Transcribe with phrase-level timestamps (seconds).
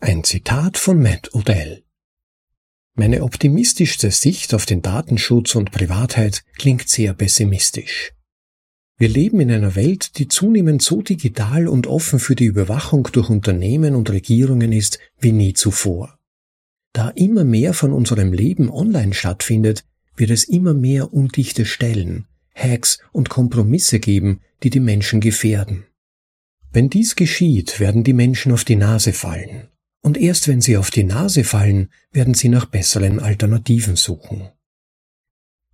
[0.00, 1.82] Ein Zitat von Matt Odell.
[2.94, 8.12] Meine optimistischste Sicht auf den Datenschutz und Privatheit klingt sehr pessimistisch.
[8.96, 13.28] Wir leben in einer Welt, die zunehmend so digital und offen für die Überwachung durch
[13.28, 16.16] Unternehmen und Regierungen ist wie nie zuvor.
[16.92, 19.84] Da immer mehr von unserem Leben online stattfindet,
[20.14, 25.86] wird es immer mehr undichte Stellen, Hacks und Kompromisse geben, die die Menschen gefährden.
[26.72, 29.68] Wenn dies geschieht, werden die Menschen auf die Nase fallen
[30.02, 34.48] und erst wenn sie auf die Nase fallen, werden sie nach besseren Alternativen suchen.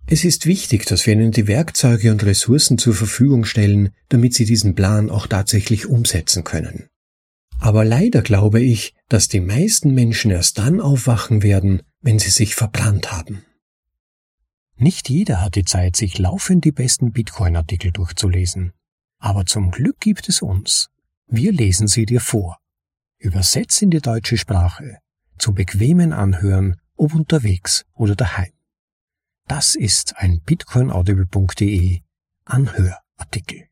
[0.07, 4.45] Es ist wichtig, dass wir ihnen die Werkzeuge und Ressourcen zur Verfügung stellen, damit sie
[4.45, 6.89] diesen Plan auch tatsächlich umsetzen können.
[7.59, 12.53] Aber leider glaube ich, dass die meisten Menschen erst dann aufwachen werden, wenn sie sich
[12.53, 13.43] verbrannt haben.
[14.77, 18.73] Nicht jeder hat die Zeit, sich laufend die besten Bitcoin-Artikel durchzulesen.
[19.17, 20.89] Aber zum Glück gibt es uns.
[21.27, 22.59] Wir lesen sie dir vor
[23.25, 24.99] übersetzt in die deutsche Sprache,
[25.37, 28.51] zum bequemen Anhören, ob unterwegs oder daheim.
[29.47, 32.01] Das ist ein bitcoinaudible.de
[32.45, 33.67] Anhörartikel.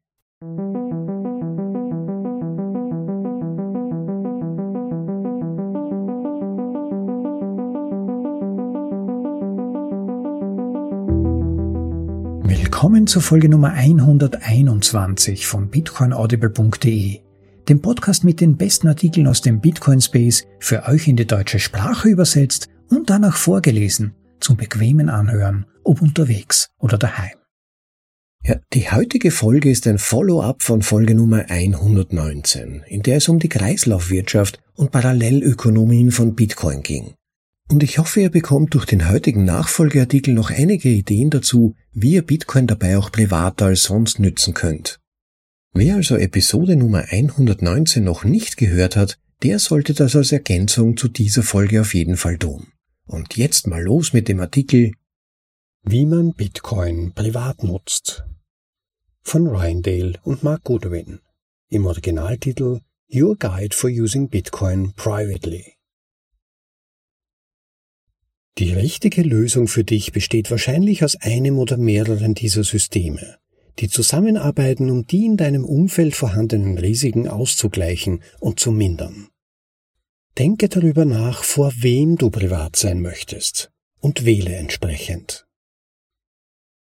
[12.46, 17.22] Willkommen zur Folge Nummer 121 von bitcoinaudible.de
[17.70, 21.60] dem Podcast mit den besten Artikeln aus dem Bitcoin Space für euch in die deutsche
[21.60, 27.38] Sprache übersetzt und danach vorgelesen zum bequemen Anhören, ob unterwegs oder daheim.
[28.46, 33.40] Ja, die heutige Folge ist ein Follow-up von Folge Nummer 119, in der es um
[33.40, 37.14] die Kreislaufwirtschaft und Parallelökonomien von Bitcoin ging.
[37.72, 42.22] Und ich hoffe, ihr bekommt durch den heutigen Nachfolgeartikel noch einige Ideen dazu, wie ihr
[42.22, 45.00] Bitcoin dabei auch privater als sonst nützen könnt.
[45.76, 51.08] Wer also Episode Nummer 119 noch nicht gehört hat, der sollte das als Ergänzung zu
[51.08, 52.68] dieser Folge auf jeden Fall tun.
[53.08, 54.92] Und jetzt mal los mit dem Artikel
[55.82, 58.24] Wie man Bitcoin privat nutzt
[59.24, 61.20] von Ryan und Mark Goodwin
[61.70, 62.82] im Originaltitel
[63.12, 65.74] Your Guide for Using Bitcoin Privately.
[68.60, 73.40] Die richtige Lösung für dich besteht wahrscheinlich aus einem oder mehreren dieser Systeme
[73.80, 79.30] die zusammenarbeiten, um die in deinem Umfeld vorhandenen Risiken auszugleichen und zu mindern.
[80.38, 85.46] Denke darüber nach, vor wem du privat sein möchtest und wähle entsprechend.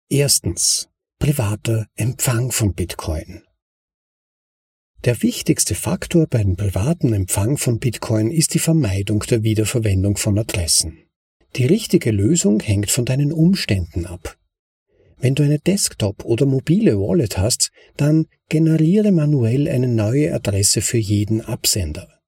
[0.09, 0.89] Erstens.
[1.19, 3.43] Privater Empfang von Bitcoin.
[5.05, 10.99] Der wichtigste Faktor beim privaten Empfang von Bitcoin ist die Vermeidung der Wiederverwendung von Adressen.
[11.55, 14.37] Die richtige Lösung hängt von deinen Umständen ab.
[15.23, 20.97] Wenn du eine Desktop- oder mobile Wallet hast, dann generiere manuell eine neue Adresse für
[20.97, 22.19] jeden Absender.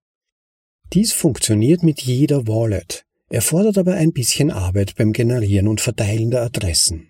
[0.93, 6.43] Dies funktioniert mit jeder Wallet, erfordert aber ein bisschen Arbeit beim Generieren und Verteilen der
[6.43, 7.09] Adressen.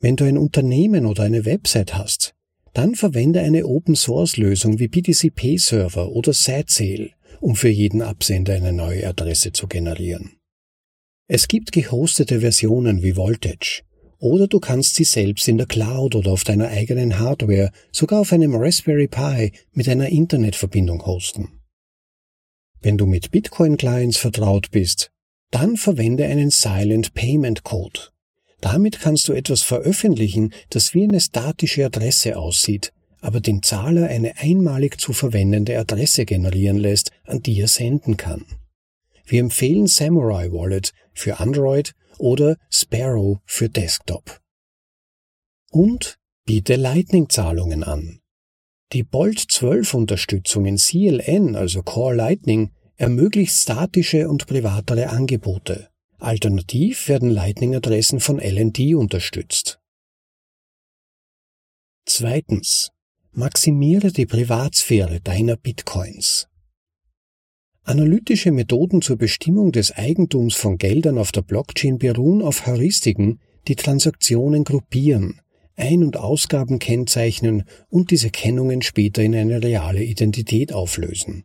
[0.00, 2.34] Wenn du ein Unternehmen oder eine Website hast,
[2.72, 7.10] dann verwende eine Open-Source-Lösung wie BTC-Pay-Server oder Sitesail,
[7.42, 10.38] um für jeden Absender eine neue Adresse zu generieren.
[11.26, 13.82] Es gibt gehostete Versionen wie Voltage,
[14.18, 18.32] oder du kannst sie selbst in der Cloud oder auf deiner eigenen Hardware, sogar auf
[18.32, 21.60] einem Raspberry Pi mit einer Internetverbindung hosten.
[22.80, 25.10] Wenn du mit Bitcoin-Clients vertraut bist,
[25.50, 28.00] dann verwende einen Silent Payment Code.
[28.60, 34.38] Damit kannst du etwas veröffentlichen, das wie eine statische Adresse aussieht, aber dem Zahler eine
[34.38, 38.44] einmalig zu verwendende Adresse generieren lässt, an die er senden kann.
[39.26, 44.40] Wir empfehlen Samurai Wallet für Android oder Sparrow für Desktop.
[45.70, 48.20] Und biete Lightning-Zahlungen an.
[48.92, 55.90] Die Bolt 12 Unterstützung in CLN, also Core Lightning, ermöglicht statische und privatere Angebote.
[56.18, 59.78] Alternativ werden Lightning-Adressen von LND unterstützt.
[62.06, 62.90] Zweitens.
[63.32, 66.47] Maximiere die Privatsphäre deiner Bitcoins.
[67.88, 73.76] Analytische Methoden zur Bestimmung des Eigentums von Geldern auf der Blockchain beruhen auf Heuristiken, die
[73.76, 75.40] Transaktionen gruppieren,
[75.74, 81.44] Ein- und Ausgaben kennzeichnen und diese Kennungen später in eine reale Identität auflösen.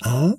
[0.00, 0.34] A.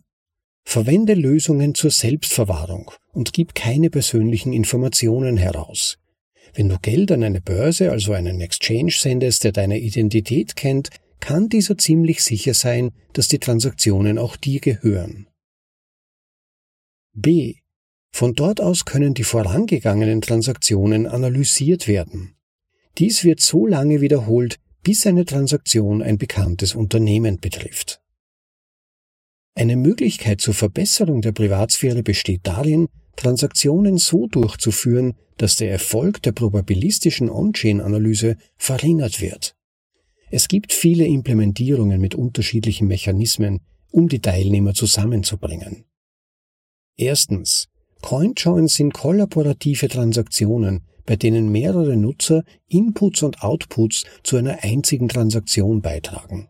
[0.66, 6.00] Verwende Lösungen zur Selbstverwahrung und gib keine persönlichen Informationen heraus.
[6.54, 10.90] Wenn du Geld an eine Börse, also einen Exchange sendest, der deine Identität kennt,
[11.20, 15.28] kann dieser ziemlich sicher sein, dass die Transaktionen auch dir gehören.
[17.14, 17.56] B.
[18.12, 22.36] Von dort aus können die vorangegangenen Transaktionen analysiert werden.
[22.98, 28.02] Dies wird so lange wiederholt, bis eine Transaktion ein bekanntes Unternehmen betrifft.
[29.56, 36.32] Eine Möglichkeit zur Verbesserung der Privatsphäre besteht darin, Transaktionen so durchzuführen, dass der Erfolg der
[36.32, 39.56] probabilistischen On-Chain-Analyse verringert wird.
[40.32, 43.62] Es gibt viele Implementierungen mit unterschiedlichen Mechanismen,
[43.92, 45.86] um die Teilnehmer zusammenzubringen.
[46.96, 47.68] Erstens.
[48.02, 55.82] CoinJoins sind kollaborative Transaktionen, bei denen mehrere Nutzer Inputs und Outputs zu einer einzigen Transaktion
[55.82, 56.50] beitragen.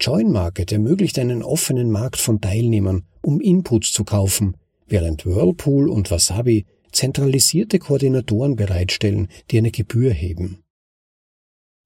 [0.00, 4.56] Join Market ermöglicht einen offenen Markt von Teilnehmern, um Inputs zu kaufen,
[4.86, 10.64] während Whirlpool und Wasabi zentralisierte Koordinatoren bereitstellen, die eine Gebühr heben.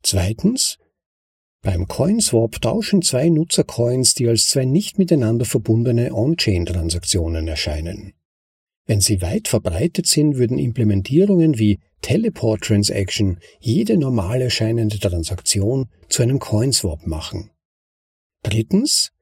[0.02, 0.78] Zweitens,
[1.62, 8.15] beim Coinswap tauschen zwei Nutzer Coins, die als zwei nicht miteinander verbundene On-Chain-Transaktionen erscheinen.
[8.87, 16.23] Wenn sie weit verbreitet sind, würden Implementierungen wie Teleport Transaction jede normal erscheinende Transaktion zu
[16.23, 17.51] einem Coinswap machen.
[18.43, 19.12] Drittens,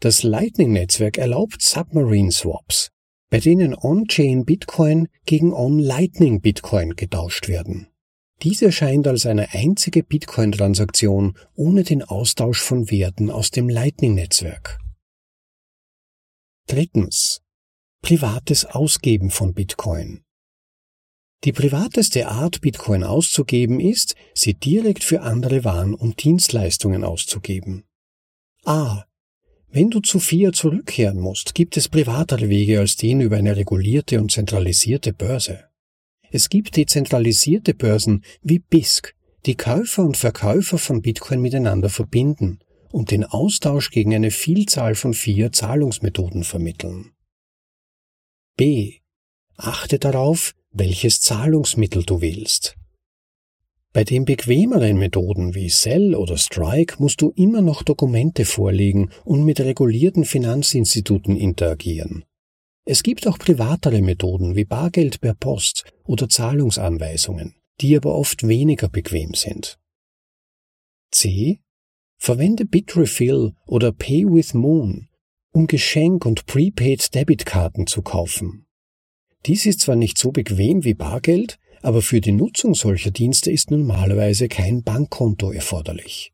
[0.00, 2.90] das Lightning-Netzwerk erlaubt Submarine Swaps,
[3.30, 7.88] bei denen On-Chain Bitcoin gegen On-Lightning Bitcoin getauscht werden.
[8.42, 14.78] Dies erscheint als eine einzige Bitcoin-Transaktion ohne den Austausch von Werten aus dem Lightning-Netzwerk.
[16.66, 17.40] Drittens.
[18.02, 20.22] Privates Ausgeben von Bitcoin.
[21.44, 27.84] Die privateste Art, Bitcoin auszugeben, ist, sie direkt für andere Waren und Dienstleistungen auszugeben.
[28.64, 29.04] A.
[29.68, 34.20] Wenn du zu Fiat zurückkehren musst, gibt es privatere Wege als den über eine regulierte
[34.20, 35.64] und zentralisierte Börse.
[36.30, 39.14] Es gibt dezentralisierte Börsen wie BISC,
[39.46, 42.58] die Käufer und Verkäufer von Bitcoin miteinander verbinden
[42.90, 47.12] und den Austausch gegen eine Vielzahl von vier Zahlungsmethoden vermitteln.
[48.56, 48.98] B.
[49.56, 52.76] Achte darauf, welches Zahlungsmittel du wählst.
[53.96, 59.42] Bei den bequemeren Methoden wie Cell oder Strike musst du immer noch Dokumente vorlegen und
[59.46, 62.25] mit regulierten Finanzinstituten interagieren.
[62.88, 68.88] Es gibt auch privatere Methoden wie Bargeld per Post oder Zahlungsanweisungen, die aber oft weniger
[68.88, 69.80] bequem sind.
[71.10, 71.60] C.
[72.16, 75.08] Verwende Bitrefill oder Pay with Moon,
[75.50, 78.66] um Geschenk- und Prepaid-Debitkarten zu kaufen.
[79.46, 83.72] Dies ist zwar nicht so bequem wie Bargeld, aber für die Nutzung solcher Dienste ist
[83.72, 86.32] normalerweise kein Bankkonto erforderlich.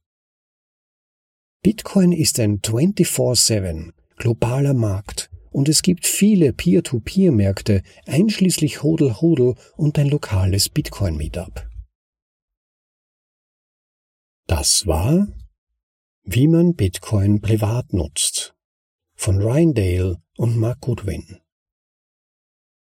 [1.62, 9.99] Bitcoin ist ein 24-7 globaler Markt und es gibt viele Peer-to-Peer-Märkte, einschließlich Hodel Hodel und
[9.99, 11.69] ein lokales Bitcoin-Meetup.
[14.46, 15.28] Das war
[16.25, 18.54] Wie man Bitcoin privat nutzt
[19.14, 21.38] von Ryan Dale und Mark Goodwin.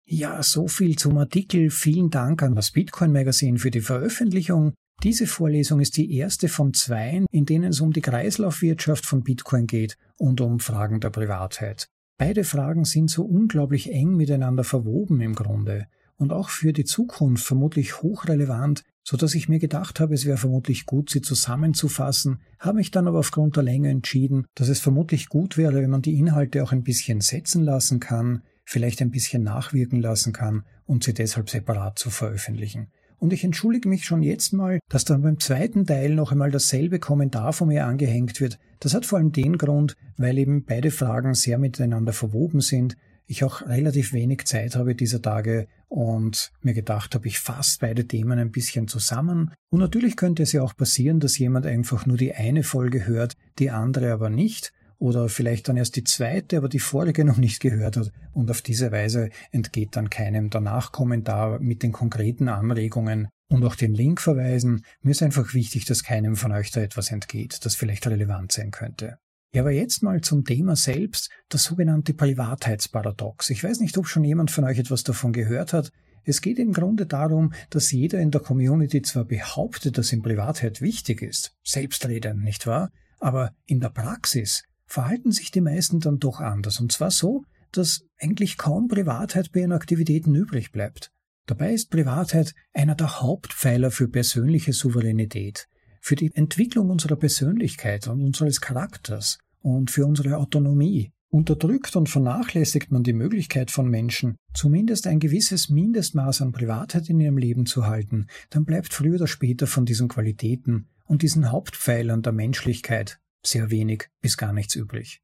[0.05, 1.69] Ja, so viel zum Artikel.
[1.69, 4.73] Vielen Dank an das Bitcoin Magazine für die Veröffentlichung.
[5.03, 9.65] Diese Vorlesung ist die erste von zweien, in denen es um die Kreislaufwirtschaft von Bitcoin
[9.65, 11.87] geht und um Fragen der Privatheit.
[12.21, 15.87] Beide Fragen sind so unglaublich eng miteinander verwoben im Grunde
[16.17, 20.37] und auch für die Zukunft vermutlich hochrelevant, so dass ich mir gedacht habe, es wäre
[20.37, 25.29] vermutlich gut, sie zusammenzufassen, habe mich dann aber aufgrund der Länge entschieden, dass es vermutlich
[25.29, 29.41] gut wäre, wenn man die Inhalte auch ein bisschen setzen lassen kann, vielleicht ein bisschen
[29.41, 32.91] nachwirken lassen kann und sie deshalb separat zu veröffentlichen.
[33.21, 36.97] Und ich entschuldige mich schon jetzt mal, dass dann beim zweiten Teil noch einmal dasselbe
[36.97, 38.57] Kommentar von mir angehängt wird.
[38.79, 42.97] Das hat vor allem den Grund, weil eben beide Fragen sehr miteinander verwoben sind.
[43.27, 48.07] Ich auch relativ wenig Zeit habe dieser Tage und mir gedacht habe, ich fasse beide
[48.07, 49.51] Themen ein bisschen zusammen.
[49.69, 53.35] Und natürlich könnte es ja auch passieren, dass jemand einfach nur die eine Folge hört,
[53.59, 57.59] die andere aber nicht oder vielleicht dann erst die zweite, aber die vorige noch nicht
[57.59, 63.27] gehört hat und auf diese Weise entgeht dann keinem danach Kommentar mit den konkreten Anregungen
[63.49, 64.85] und auch den Link verweisen.
[65.01, 68.69] Mir ist einfach wichtig, dass keinem von euch da etwas entgeht, das vielleicht relevant sein
[68.69, 69.17] könnte.
[69.55, 73.49] Ja, aber jetzt mal zum Thema selbst, das sogenannte Privatheitsparadox.
[73.49, 75.91] Ich weiß nicht, ob schon jemand von euch etwas davon gehört hat.
[76.23, 80.79] Es geht im Grunde darum, dass jeder in der Community zwar behauptet, dass ihm Privatheit
[80.79, 82.91] wichtig ist, selbstredend, nicht wahr?
[83.19, 86.79] Aber in der Praxis verhalten sich die meisten dann doch anders.
[86.79, 91.11] Und zwar so, dass eigentlich kaum Privatheit bei ihren Aktivitäten übrig bleibt.
[91.45, 95.69] Dabei ist Privatheit einer der Hauptpfeiler für persönliche Souveränität,
[96.01, 101.11] für die Entwicklung unserer Persönlichkeit und unseres Charakters und für unsere Autonomie.
[101.29, 107.21] Unterdrückt und vernachlässigt man die Möglichkeit von Menschen, zumindest ein gewisses Mindestmaß an Privatheit in
[107.21, 112.21] ihrem Leben zu halten, dann bleibt früher oder später von diesen Qualitäten und diesen Hauptpfeilern
[112.21, 115.21] der Menschlichkeit sehr wenig bis gar nichts übrig.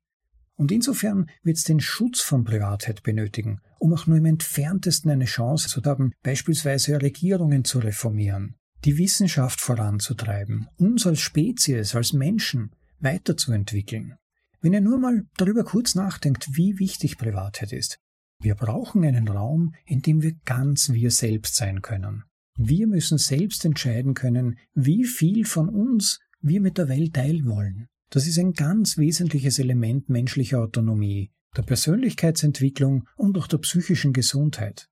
[0.56, 5.26] Und insofern wird es den Schutz von Privatheit benötigen, um auch nur im entferntesten eine
[5.26, 12.72] Chance zu haben, beispielsweise Regierungen zu reformieren, die Wissenschaft voranzutreiben, uns als Spezies, als Menschen
[13.00, 14.16] weiterzuentwickeln.
[14.60, 18.00] Wenn ihr nur mal darüber kurz nachdenkt, wie wichtig Privatheit ist.
[18.40, 22.24] Wir brauchen einen Raum, in dem wir ganz wir selbst sein können.
[22.56, 27.88] Wir müssen selbst entscheiden können, wie viel von uns wir mit der Welt teilen wollen.
[28.10, 34.90] Das ist ein ganz wesentliches Element menschlicher Autonomie, der Persönlichkeitsentwicklung und auch der psychischen Gesundheit.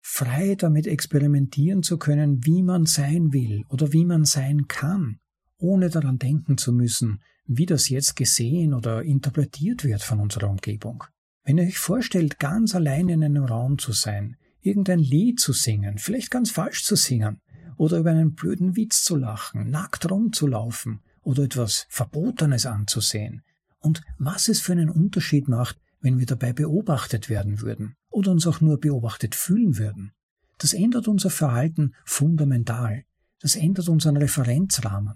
[0.00, 5.20] Frei damit experimentieren zu können, wie man sein will oder wie man sein kann,
[5.58, 11.04] ohne daran denken zu müssen, wie das jetzt gesehen oder interpretiert wird von unserer Umgebung.
[11.44, 15.98] Wenn ihr euch vorstellt, ganz allein in einem Raum zu sein, irgendein Lied zu singen,
[15.98, 17.40] vielleicht ganz falsch zu singen,
[17.76, 23.42] oder über einen blöden Witz zu lachen, nackt rumzulaufen oder etwas Verbotenes anzusehen,
[23.80, 28.46] und was es für einen Unterschied macht, wenn wir dabei beobachtet werden würden oder uns
[28.46, 30.12] auch nur beobachtet fühlen würden.
[30.56, 33.04] Das ändert unser Verhalten fundamental.
[33.40, 35.14] Das ändert unseren Referenzrahmen.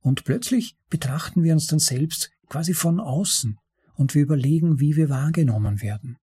[0.00, 3.56] Und plötzlich betrachten wir uns dann selbst quasi von außen
[3.94, 6.16] und wir überlegen, wie wir wahrgenommen werden.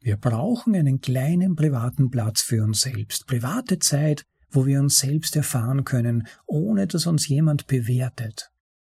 [0.00, 5.36] Wir brauchen einen kleinen privaten Platz für uns selbst, private Zeit, wo wir uns selbst
[5.36, 8.48] erfahren können, ohne dass uns jemand bewertet.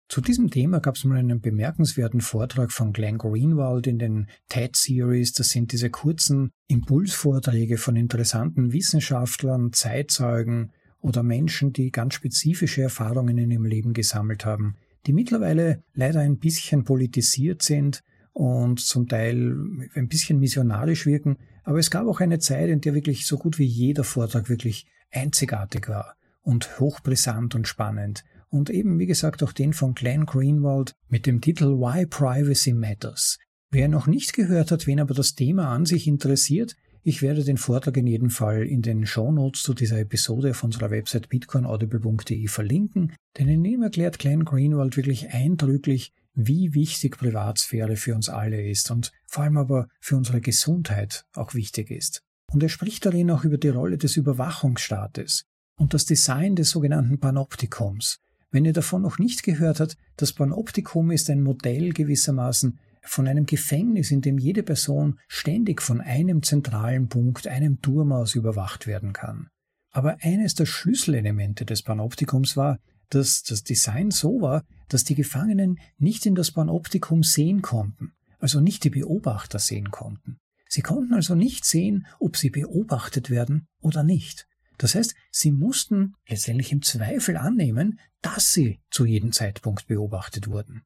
[0.10, 4.74] Zu diesem Thema gab es mal einen bemerkenswerten Vortrag von Glenn Greenwald in den TED
[4.74, 5.34] Series.
[5.34, 10.72] Das sind diese kurzen Impulsvorträge von interessanten Wissenschaftlern, Zeitzeugen
[11.02, 16.38] oder Menschen, die ganz spezifische Erfahrungen in ihrem Leben gesammelt haben, die mittlerweile leider ein
[16.38, 19.58] bisschen politisiert sind und zum Teil
[19.94, 21.38] ein bisschen missionarisch wirken.
[21.66, 24.88] Aber es gab auch eine Zeit, in der wirklich so gut wie jeder Vortrag wirklich
[25.12, 30.94] einzigartig war und hochbrisant und spannend und eben wie gesagt auch den von Glenn Greenwald
[31.10, 33.38] mit dem Titel Why Privacy Matters.
[33.70, 37.58] Wer noch nicht gehört hat, wen aber das Thema an sich interessiert, ich werde den
[37.58, 43.14] Vortrag in jedem Fall in den Shownotes zu dieser Episode auf unserer Website bitcoinaudible.de verlinken,
[43.38, 48.92] denn in ihm erklärt Glenn Greenwald wirklich eindrücklich, wie wichtig Privatsphäre für uns alle ist
[48.92, 52.24] und vor allem aber für unsere Gesundheit auch wichtig ist.
[52.52, 55.46] Und er spricht darin auch über die Rolle des Überwachungsstaates
[55.78, 58.20] und das Design des sogenannten Panoptikums,
[58.52, 63.46] wenn ihr davon noch nicht gehört habt, das Panoptikum ist ein Modell gewissermaßen von einem
[63.46, 69.14] Gefängnis, in dem jede Person ständig von einem zentralen Punkt, einem Turm aus überwacht werden
[69.14, 69.48] kann.
[69.92, 75.80] Aber eines der Schlüsselelemente des Panoptikums war, dass das Design so war, dass die Gefangenen
[75.98, 80.38] nicht in das Panoptikum sehen konnten, also nicht die Beobachter sehen konnten.
[80.70, 84.47] Sie konnten also nicht sehen, ob sie beobachtet werden oder nicht.
[84.78, 90.84] Das heißt, sie mussten letztendlich im Zweifel annehmen, dass sie zu jedem Zeitpunkt beobachtet wurden.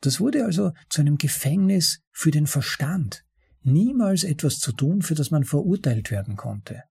[0.00, 3.24] Das wurde also zu einem Gefängnis für den Verstand,
[3.62, 6.82] niemals etwas zu tun, für das man verurteilt werden konnte.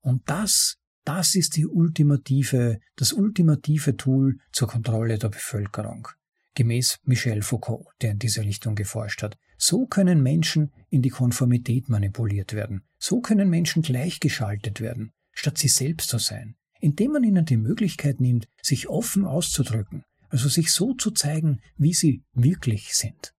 [0.00, 6.08] Und das, das ist die ultimative, das ultimative Tool zur Kontrolle der Bevölkerung.
[6.54, 9.36] Gemäß Michel Foucault, der in diese Richtung geforscht hat.
[9.58, 12.82] So können Menschen in die Konformität manipuliert werden.
[12.98, 18.20] So können Menschen gleichgeschaltet werden statt sie selbst zu sein, indem man ihnen die Möglichkeit
[18.20, 23.34] nimmt, sich offen auszudrücken, also sich so zu zeigen, wie sie wirklich sind.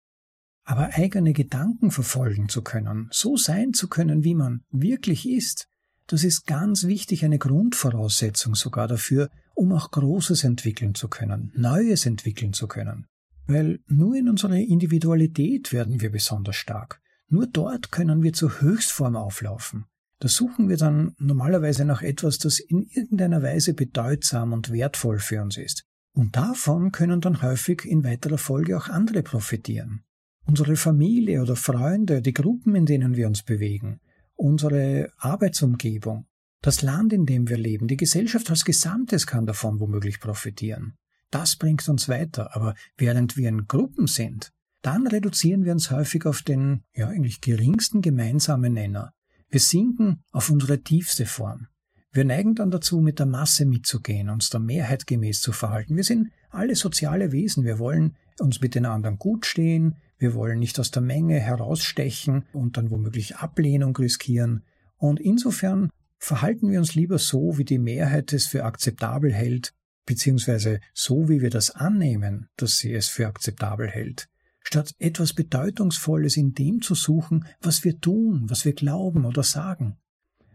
[0.64, 5.68] Aber eigene Gedanken verfolgen zu können, so sein zu können, wie man wirklich ist,
[6.08, 12.06] das ist ganz wichtig, eine Grundvoraussetzung sogar dafür, um auch Großes entwickeln zu können, Neues
[12.06, 13.06] entwickeln zu können.
[13.46, 17.00] Weil nur in unserer Individualität werden wir besonders stark.
[17.28, 19.86] Nur dort können wir zur Höchstform auflaufen.
[20.18, 25.42] Da suchen wir dann normalerweise nach etwas, das in irgendeiner Weise bedeutsam und wertvoll für
[25.42, 25.84] uns ist.
[26.12, 30.04] Und davon können dann häufig in weiterer Folge auch andere profitieren.
[30.46, 34.00] Unsere Familie oder Freunde, die Gruppen, in denen wir uns bewegen,
[34.34, 36.26] unsere Arbeitsumgebung,
[36.62, 40.96] das Land, in dem wir leben, die Gesellschaft als Gesamtes kann davon womöglich profitieren.
[41.30, 46.24] Das bringt uns weiter, aber während wir in Gruppen sind, dann reduzieren wir uns häufig
[46.24, 49.12] auf den ja eigentlich geringsten gemeinsamen Nenner
[49.56, 51.68] wir sinken auf unsere tiefste Form.
[52.12, 55.96] Wir neigen dann dazu, mit der Masse mitzugehen, uns der Mehrheit gemäß zu verhalten.
[55.96, 57.64] Wir sind alle soziale Wesen.
[57.64, 59.96] Wir wollen uns mit den anderen gut stehen.
[60.18, 64.62] Wir wollen nicht aus der Menge herausstechen und dann womöglich Ablehnung riskieren.
[64.98, 69.72] Und insofern verhalten wir uns lieber so, wie die Mehrheit es für akzeptabel hält,
[70.04, 74.28] beziehungsweise so, wie wir das annehmen, dass sie es für akzeptabel hält
[74.66, 79.96] statt etwas Bedeutungsvolles in dem zu suchen, was wir tun, was wir glauben oder sagen.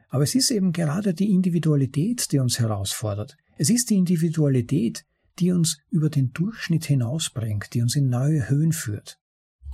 [0.09, 3.37] Aber es ist eben gerade die Individualität, die uns herausfordert.
[3.57, 5.05] Es ist die Individualität,
[5.39, 9.17] die uns über den Durchschnitt hinausbringt, die uns in neue Höhen führt.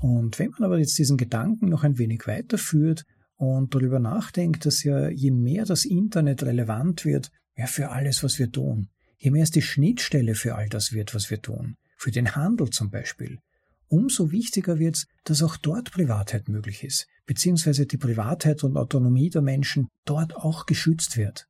[0.02, 3.06] Und wenn man aber jetzt diesen Gedanken noch ein wenig weiterführt
[3.38, 8.38] und darüber nachdenkt, dass ja je mehr das Internet relevant wird, ja für alles, was
[8.38, 12.12] wir tun, je mehr es die Schnittstelle für all das wird, was wir tun, für
[12.12, 13.40] den Handel zum Beispiel,
[13.88, 19.30] umso wichtiger wird es, dass auch dort Privatheit möglich ist, beziehungsweise die Privatheit und Autonomie
[19.30, 21.48] der Menschen dort auch geschützt wird.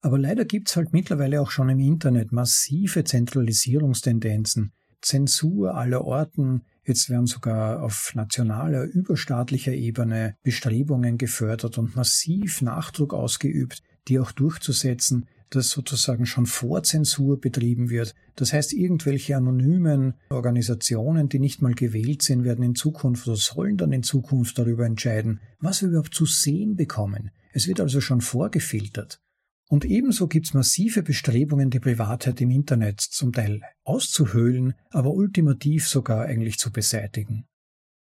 [0.00, 6.62] Aber leider gibt es halt mittlerweile auch schon im Internet massive Zentralisierungstendenzen, Zensur aller Orten,
[6.82, 14.32] jetzt werden sogar auf nationaler, überstaatlicher Ebene Bestrebungen gefördert und massiv Nachdruck ausgeübt, die auch
[14.32, 18.14] durchzusetzen, dass sozusagen schon vor Zensur betrieben wird.
[18.36, 23.76] Das heißt, irgendwelche anonymen Organisationen, die nicht mal gewählt sind, werden in Zukunft oder sollen
[23.76, 27.30] dann in Zukunft darüber entscheiden, was wir überhaupt zu sehen bekommen.
[27.52, 29.20] Es wird also schon vorgefiltert.
[29.68, 35.88] Und ebenso gibt es massive Bestrebungen, die Privatheit im Internet zum Teil auszuhöhlen, aber ultimativ
[35.88, 37.46] sogar eigentlich zu beseitigen.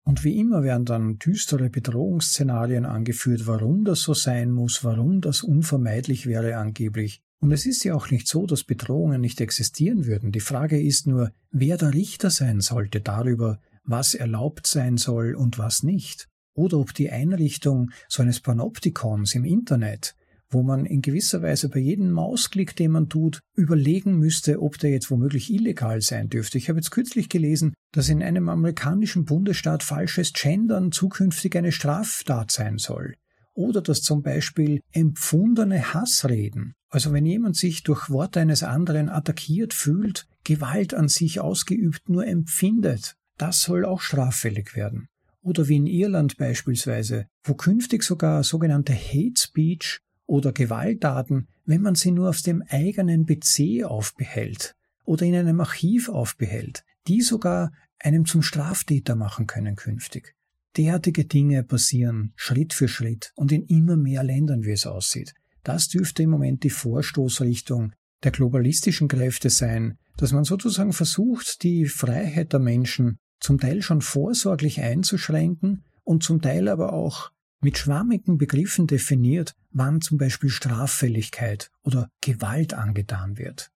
[0.07, 5.43] Und wie immer werden dann düstere Bedrohungsszenarien angeführt, warum das so sein muss, warum das
[5.43, 7.21] unvermeidlich wäre angeblich.
[7.39, 10.31] Und es ist ja auch nicht so, dass Bedrohungen nicht existieren würden.
[10.31, 15.57] Die Frage ist nur, wer der Richter sein sollte darüber, was erlaubt sein soll und
[15.57, 16.27] was nicht.
[16.55, 20.15] Oder ob die Einrichtung so eines Panoptikons im Internet,
[20.49, 24.91] wo man in gewisser Weise bei jedem Mausklick, den man tut, überlegen müsste, ob der
[24.91, 26.57] jetzt womöglich illegal sein dürfte.
[26.57, 32.51] Ich habe jetzt kürzlich gelesen, dass in einem amerikanischen Bundesstaat falsches Gendern zukünftig eine Straftat
[32.51, 33.15] sein soll
[33.53, 39.73] oder dass zum Beispiel empfundene Hassreden, also wenn jemand sich durch Worte eines anderen attackiert
[39.73, 45.09] fühlt, Gewalt an sich ausgeübt nur empfindet, das soll auch straffällig werden.
[45.41, 51.95] Oder wie in Irland beispielsweise, wo künftig sogar sogenannte Hate Speech oder Gewalttaten, wenn man
[51.95, 54.75] sie nur auf dem eigenen PC aufbehält
[55.05, 60.35] oder in einem Archiv aufbehält, die sogar einem zum Straftäter machen können künftig.
[60.75, 65.33] Derartige Dinge passieren Schritt für Schritt und in immer mehr Ländern, wie es aussieht.
[65.67, 67.91] Das dürfte im Moment die Vorstoßrichtung
[68.23, 73.99] der globalistischen Kräfte sein, dass man sozusagen versucht, die Freiheit der Menschen zum Teil schon
[73.99, 81.69] vorsorglich einzuschränken und zum Teil aber auch mit schwammigen Begriffen definiert, wann zum Beispiel Straffälligkeit
[81.83, 83.69] oder Gewalt angetan wird.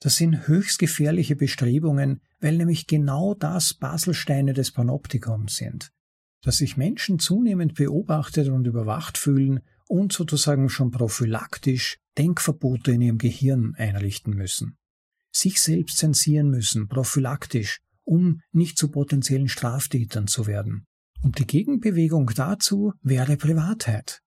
[0.00, 5.92] Das sind höchst gefährliche Bestrebungen, weil nämlich genau das Baselsteine des Panoptikons sind
[6.46, 13.18] dass sich Menschen zunehmend beobachtet und überwacht fühlen und sozusagen schon prophylaktisch Denkverbote in ihrem
[13.18, 14.76] Gehirn einrichten müssen.
[15.32, 20.86] Sich selbst zensieren müssen, prophylaktisch, um nicht zu potenziellen Straftätern zu werden.
[21.22, 24.20] Und die Gegenbewegung dazu wäre Privatheit.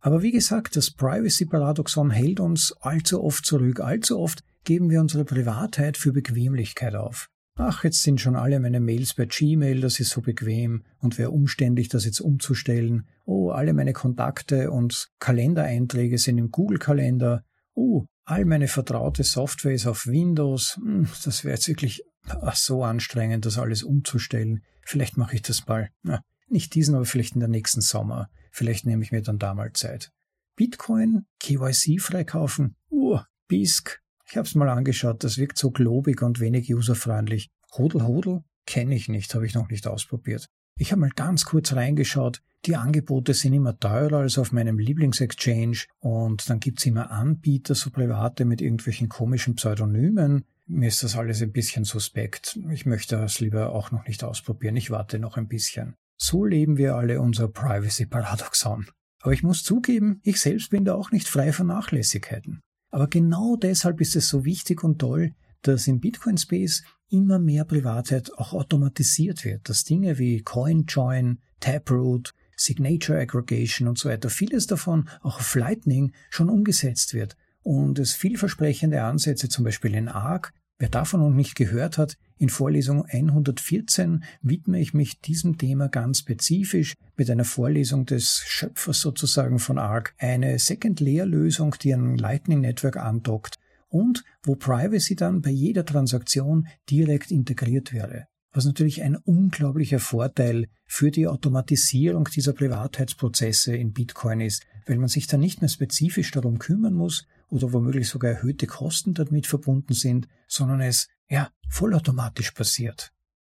[0.00, 3.80] Aber wie gesagt, das Privacy-Paradoxon hält uns allzu oft zurück.
[3.80, 7.28] Allzu oft geben wir unsere Privatheit für Bequemlichkeit auf.
[7.56, 11.30] Ach, jetzt sind schon alle meine Mails bei Gmail, das ist so bequem und wäre
[11.30, 13.06] umständlich, das jetzt umzustellen.
[13.26, 17.44] Oh, alle meine Kontakte und Kalendereinträge sind im Google-Kalender.
[17.74, 20.80] Oh, all meine vertraute Software ist auf Windows.
[20.82, 24.64] Hm, das wäre jetzt wirklich ach, so anstrengend, das alles umzustellen.
[24.82, 25.90] Vielleicht mache ich das mal.
[26.02, 28.28] Na, nicht diesen, aber vielleicht in der nächsten Sommer.
[28.50, 30.10] Vielleicht nehme ich mir dann da mal Zeit.
[30.56, 32.76] Bitcoin, KYC freikaufen.
[32.90, 37.50] Uh, BISC, ich habe es mal angeschaut, das wirkt so globig und wenig userfreundlich.
[37.76, 40.48] Hodel Hodel kenne ich nicht, habe ich noch nicht ausprobiert.
[40.76, 42.42] Ich habe mal ganz kurz reingeschaut.
[42.64, 47.90] Die Angebote sind immer teurer als auf meinem Lieblingsexchange und dann gibt's immer Anbieter, so
[47.90, 50.44] private mit irgendwelchen komischen Pseudonymen.
[50.66, 52.58] Mir ist das alles ein bisschen suspekt.
[52.70, 54.76] Ich möchte das lieber auch noch nicht ausprobieren.
[54.76, 55.94] Ich warte noch ein bisschen.
[56.16, 58.86] So leben wir alle unser Privacy-Paradoxon.
[59.20, 62.62] Aber ich muss zugeben, ich selbst bin da auch nicht frei von Nachlässigkeiten.
[62.94, 67.64] Aber genau deshalb ist es so wichtig und toll, dass im Bitcoin Space immer mehr
[67.64, 74.68] Privatheit auch automatisiert wird, dass Dinge wie CoinJoin, Taproot, Signature Aggregation und so weiter, vieles
[74.68, 77.36] davon auch auf Lightning schon umgesetzt wird.
[77.64, 82.48] Und es vielversprechende Ansätze zum Beispiel in ARC Wer davon noch nicht gehört hat, in
[82.48, 89.60] Vorlesung 114 widme ich mich diesem Thema ganz spezifisch mit einer Vorlesung des Schöpfers sozusagen
[89.60, 93.54] von ARC, eine Second-Layer-Lösung, die an Lightning Network andockt
[93.88, 98.26] und wo Privacy dann bei jeder Transaktion direkt integriert wäre.
[98.50, 105.08] Was natürlich ein unglaublicher Vorteil für die Automatisierung dieser Privatheitsprozesse in Bitcoin ist, weil man
[105.08, 109.94] sich dann nicht mehr spezifisch darum kümmern muss, oder womöglich sogar erhöhte Kosten damit verbunden
[109.94, 113.12] sind, sondern es, ja, vollautomatisch passiert.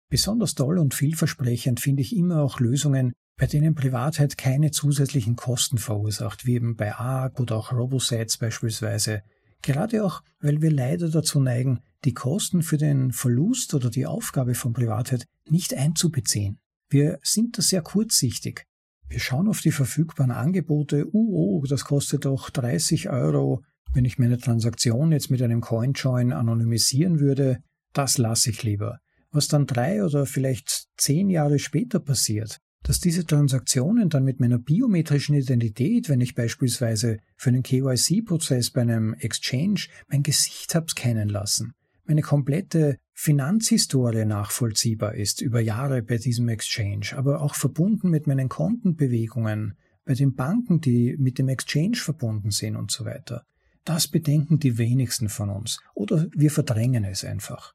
[0.09, 5.79] Besonders toll und vielversprechend finde ich immer auch Lösungen, bei denen Privatheit keine zusätzlichen Kosten
[5.79, 9.23] verursacht, wie eben bei ARC oder auch RoboSets beispielsweise.
[9.63, 14.55] Gerade auch, weil wir leider dazu neigen, die Kosten für den Verlust oder die Aufgabe
[14.55, 16.59] von Privatheit nicht einzubeziehen.
[16.89, 18.65] Wir sind da sehr kurzsichtig.
[19.09, 24.19] Wir schauen auf die verfügbaren Angebote, uh, oh, das kostet doch 30 Euro, wenn ich
[24.19, 27.59] meine Transaktion jetzt mit einem CoinJoin anonymisieren würde,
[27.93, 28.99] das lasse ich lieber.
[29.31, 34.59] was dann drei oder vielleicht zehn Jahre später passiert, dass diese Transaktionen dann mit meiner
[34.59, 41.29] biometrischen Identität, wenn ich beispielsweise für einen KYC-Prozess bei einem Exchange mein Gesicht habe scannen
[41.29, 48.27] lassen, meine komplette Finanzhistorie nachvollziehbar ist über Jahre bei diesem Exchange, aber auch verbunden mit
[48.27, 49.75] meinen Kontenbewegungen,
[50.05, 53.47] bei den Banken, die mit dem Exchange verbunden sind und so weiter.
[53.85, 57.73] Das bedenken die wenigsten von uns oder wir verdrängen es einfach.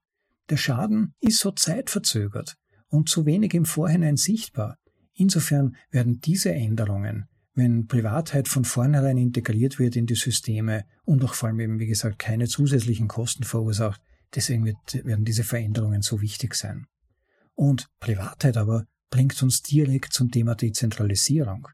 [0.51, 2.55] Der Schaden ist so zeitverzögert
[2.87, 4.77] und zu wenig im Vorhinein sichtbar.
[5.15, 7.25] Insofern werden diese Änderungen,
[7.55, 11.87] wenn Privatheit von vornherein integriert wird in die Systeme und auch vor allem eben, wie
[11.87, 14.01] gesagt, keine zusätzlichen Kosten verursacht,
[14.35, 16.87] deswegen wird, werden diese Veränderungen so wichtig sein.
[17.55, 21.67] Und Privatheit aber bringt uns direkt zum Thema Dezentralisierung.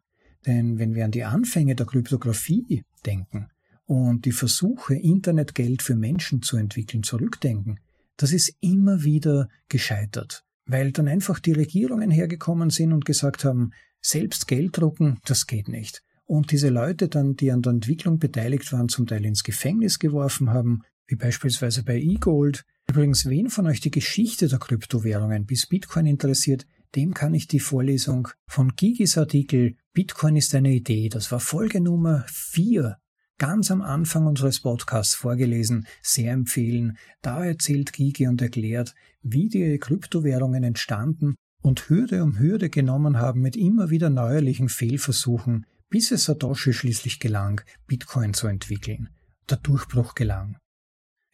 [0.45, 3.47] Denn wenn wir an die Anfänge der Kryptographie denken
[3.85, 7.79] und die Versuche, Internetgeld für Menschen zu entwickeln, zurückdenken,
[8.17, 13.71] das ist immer wieder gescheitert, weil dann einfach die Regierungen hergekommen sind und gesagt haben,
[14.01, 16.03] selbst Geld drucken, das geht nicht.
[16.25, 20.49] Und diese Leute dann, die an der Entwicklung beteiligt waren, zum Teil ins Gefängnis geworfen
[20.49, 22.65] haben, wie beispielsweise bei eGold.
[22.89, 26.65] Übrigens, wen von euch die Geschichte der Kryptowährungen bis Bitcoin interessiert,
[26.95, 31.81] dem kann ich die Vorlesung von Gigis Artikel Bitcoin ist eine Idee, das war Folge
[31.81, 32.97] Nummer 4,
[33.39, 36.99] ganz am Anfang unseres Podcasts vorgelesen, sehr empfehlen.
[37.23, 38.93] Da erzählt Gigi und erklärt,
[39.23, 45.65] wie die Kryptowährungen entstanden und Hürde um Hürde genommen haben mit immer wieder neuerlichen Fehlversuchen,
[45.89, 49.09] bis es Satoshi schließlich gelang, Bitcoin zu entwickeln.
[49.49, 50.57] Der Durchbruch gelang.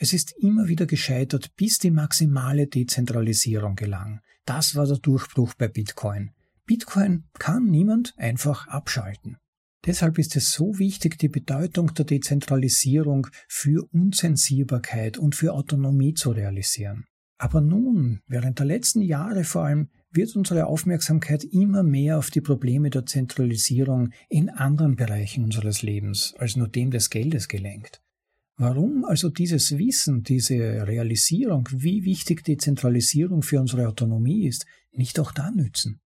[0.03, 4.19] Es ist immer wieder gescheitert, bis die maximale Dezentralisierung gelang.
[4.43, 6.31] Das war der Durchbruch bei Bitcoin.
[6.65, 9.37] Bitcoin kann niemand einfach abschalten.
[9.85, 16.31] Deshalb ist es so wichtig, die Bedeutung der Dezentralisierung für Unzensierbarkeit und für Autonomie zu
[16.31, 17.05] realisieren.
[17.37, 22.41] Aber nun, während der letzten Jahre vor allem, wird unsere Aufmerksamkeit immer mehr auf die
[22.41, 28.03] Probleme der Zentralisierung in anderen Bereichen unseres Lebens als nur dem des Geldes gelenkt.
[28.55, 35.31] Warum also dieses Wissen, diese Realisierung, wie wichtig Dezentralisierung für unsere Autonomie ist, nicht auch
[35.31, 36.01] da nützen?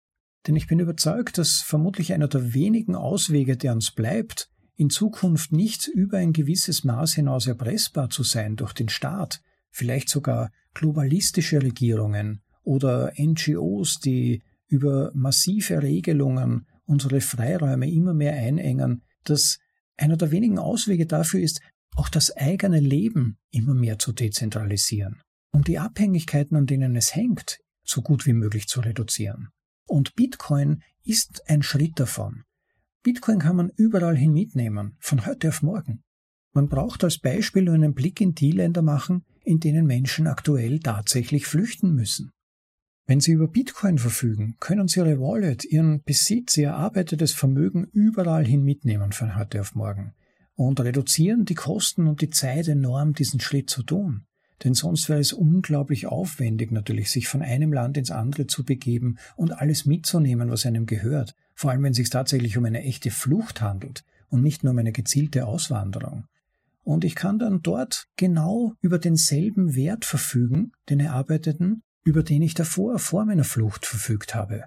[0.45, 5.53] Denn ich bin überzeugt, dass vermutlich einer der wenigen Auswege, der uns bleibt, in Zukunft
[5.53, 11.61] nicht über ein gewisses Maß hinaus erpressbar zu sein durch den Staat, vielleicht sogar globalistische
[11.61, 19.59] Regierungen oder NGOs, die über massive Regelungen unsere Freiräume immer mehr einengen, dass
[19.95, 21.61] einer der wenigen Auswege dafür ist,
[21.95, 27.59] auch das eigene Leben immer mehr zu dezentralisieren, um die Abhängigkeiten, an denen es hängt,
[27.83, 29.49] so gut wie möglich zu reduzieren.
[29.85, 32.43] Und Bitcoin ist ein Schritt davon.
[33.03, 36.03] Bitcoin kann man überall hin mitnehmen, von heute auf morgen.
[36.53, 40.79] Man braucht als Beispiel nur einen Blick in die Länder machen, in denen Menschen aktuell
[40.79, 42.31] tatsächlich flüchten müssen.
[43.05, 48.45] Wenn Sie über Bitcoin verfügen, können Sie Ihre Wallet, Ihren Besitz, Ihr erarbeitetes Vermögen überall
[48.45, 50.13] hin mitnehmen von heute auf morgen
[50.55, 54.25] und reduzieren die Kosten und die Zeit enorm, diesen Schritt zu tun.
[54.63, 59.17] Denn sonst wäre es unglaublich aufwendig natürlich, sich von einem Land ins andere zu begeben
[59.35, 63.11] und alles mitzunehmen, was einem gehört, vor allem wenn es sich tatsächlich um eine echte
[63.11, 66.25] Flucht handelt und nicht nur um eine gezielte Auswanderung.
[66.83, 72.53] Und ich kann dann dort genau über denselben Wert verfügen, den erarbeiteten, über den ich
[72.53, 74.65] davor vor meiner Flucht verfügt habe.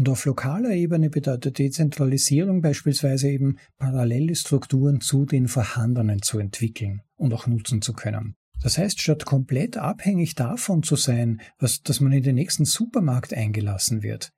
[0.00, 7.02] Und auf lokaler Ebene bedeutet Dezentralisierung beispielsweise eben parallele Strukturen zu den vorhandenen zu entwickeln
[7.16, 8.34] und auch nutzen zu können.
[8.62, 13.34] Das heißt, statt komplett abhängig davon zu sein, was, dass man in den nächsten Supermarkt
[13.34, 14.32] eingelassen wird,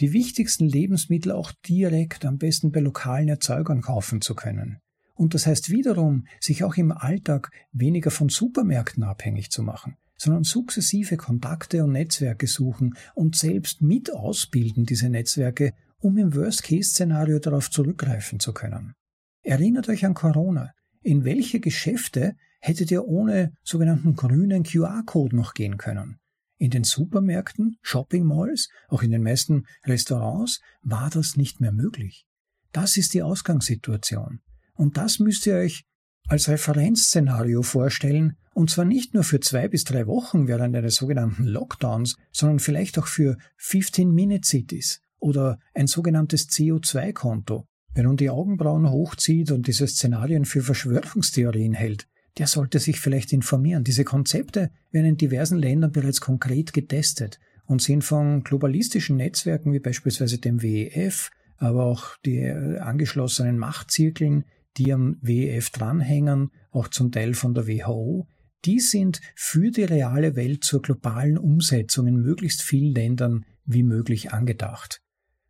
[0.00, 4.80] die wichtigsten Lebensmittel auch direkt am besten bei lokalen Erzeugern kaufen zu können.
[5.14, 10.44] Und das heißt wiederum, sich auch im Alltag weniger von Supermärkten abhängig zu machen, sondern
[10.44, 17.70] sukzessive Kontakte und Netzwerke suchen und selbst mit ausbilden diese Netzwerke, um im Worst-Case-Szenario darauf
[17.70, 18.94] zurückgreifen zu können.
[19.42, 20.72] Erinnert euch an Corona.
[21.02, 26.18] In welche Geschäfte hättet ihr ohne sogenannten grünen QR-Code noch gehen können?
[26.56, 32.24] In den Supermärkten, Shopping Malls, auch in den meisten Restaurants war das nicht mehr möglich.
[32.72, 34.40] Das ist die Ausgangssituation.
[34.74, 35.84] Und das müsst ihr euch
[36.28, 41.44] als Referenzszenario vorstellen, und zwar nicht nur für zwei bis drei Wochen während eines sogenannten
[41.44, 47.66] Lockdowns, sondern vielleicht auch für 15-Minute-Cities oder ein sogenanntes CO2-Konto.
[47.94, 52.06] Wer nun die Augenbrauen hochzieht und diese Szenarien für Verschwörungstheorien hält,
[52.38, 53.84] der sollte sich vielleicht informieren.
[53.84, 59.78] Diese Konzepte werden in diversen Ländern bereits konkret getestet und sind von globalistischen Netzwerken wie
[59.78, 64.44] beispielsweise dem WEF, aber auch die äh, angeschlossenen Machtzirkeln
[64.76, 68.26] die am WEF dranhängen, auch zum Teil von der WHO,
[68.64, 74.32] die sind für die reale Welt zur globalen Umsetzung in möglichst vielen Ländern wie möglich
[74.32, 75.00] angedacht.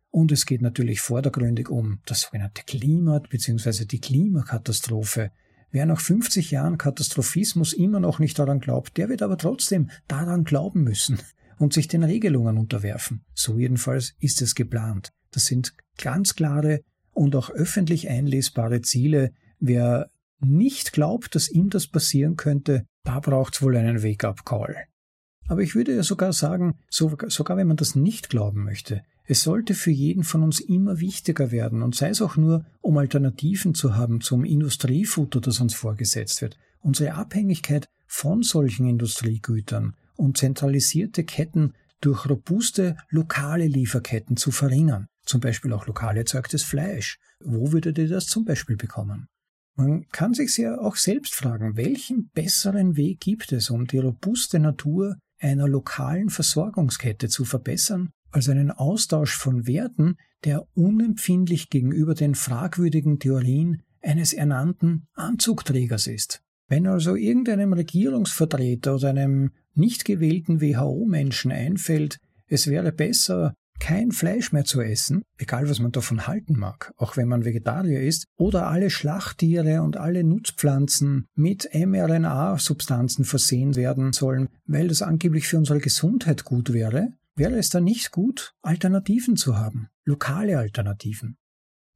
[0.09, 3.85] Und es geht natürlich vordergründig um das sogenannte Klima bzw.
[3.85, 5.31] die Klimakatastrophe.
[5.71, 10.45] Wer nach 50 Jahren Katastrophismus immer noch nicht daran glaubt, der wird aber trotzdem daran
[10.45, 11.19] glauben müssen
[11.57, 13.25] und sich den Regelungen unterwerfen.
[13.33, 15.11] So jedenfalls ist es geplant.
[15.31, 16.81] Das sind ganz klare
[17.15, 19.31] und auch öffentlich einlesbare Ziele.
[19.59, 24.75] Wer nicht glaubt, dass ihm das passieren könnte, da braucht es wohl einen Wake-up-Call.
[25.47, 29.73] Aber ich würde ja sogar sagen, sogar wenn man das nicht glauben möchte, es sollte
[29.73, 33.95] für jeden von uns immer wichtiger werden, und sei es auch nur, um Alternativen zu
[33.95, 36.57] haben zum Industriefutter, das uns vorgesetzt wird.
[36.79, 45.07] Unsere Abhängigkeit von solchen Industriegütern und zentralisierte Ketten durch robuste lokale Lieferketten zu verringern.
[45.25, 47.17] Zum Beispiel auch lokal erzeugtes Fleisch.
[47.43, 49.27] Wo würdet ihr das zum Beispiel bekommen?
[49.75, 54.59] Man kann sich ja auch selbst fragen, welchen besseren Weg gibt es, um die robuste
[54.59, 62.35] Natur einer lokalen Versorgungskette zu verbessern, als einen Austausch von Werten, der unempfindlich gegenüber den
[62.35, 66.41] fragwürdigen Theorien eines ernannten Anzugträgers ist.
[66.67, 74.51] Wenn also irgendeinem Regierungsvertreter oder einem nicht gewählten WHO-Menschen einfällt, es wäre besser, kein Fleisch
[74.51, 78.67] mehr zu essen, egal was man davon halten mag, auch wenn man Vegetarier ist, oder
[78.67, 85.79] alle Schlachttiere und alle Nutzpflanzen mit mRNA-Substanzen versehen werden sollen, weil das angeblich für unsere
[85.79, 91.37] Gesundheit gut wäre, wäre es dann nicht gut, Alternativen zu haben, lokale Alternativen.